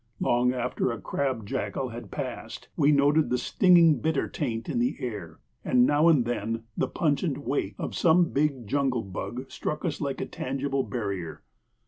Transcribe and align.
Long 0.19 0.51
after 0.51 0.91
a 0.91 0.99
crab 0.99 1.45
jackal 1.45 1.89
had 1.89 2.09
passed, 2.09 2.69
we 2.75 2.91
noted 2.91 3.29
the 3.29 3.37
stinging, 3.37 3.99
bitter 3.99 4.27
taint 4.27 4.67
in 4.67 4.79
the 4.79 4.95
air; 4.99 5.37
and 5.63 5.85
now 5.85 6.07
and 6.07 6.25
then 6.25 6.63
the 6.75 6.87
pungent 6.87 7.37
wake 7.37 7.75
of 7.77 7.93
some 7.93 8.31
big 8.31 8.65
jungle 8.65 9.03
bug 9.03 9.45
struck 9.51 9.85
us 9.85 10.01
like 10.01 10.19
a 10.19 10.25
tangible 10.25 10.81
barrier. 10.81 11.43